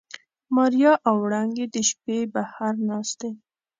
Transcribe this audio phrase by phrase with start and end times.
[0.55, 3.29] ماريا او وړانګې د شپې بهر ناستې.